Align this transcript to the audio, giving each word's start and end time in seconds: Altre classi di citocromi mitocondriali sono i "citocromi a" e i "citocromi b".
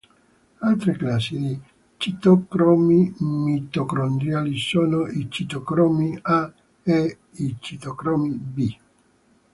Altre 0.61 0.93
classi 0.97 1.37
di 1.37 1.61
citocromi 1.97 3.13
mitocondriali 3.19 4.57
sono 4.57 5.05
i 5.05 5.29
"citocromi 5.29 6.17
a" 6.23 6.51
e 6.81 7.17
i 7.33 7.55
"citocromi 7.59 8.31
b". 8.33 8.77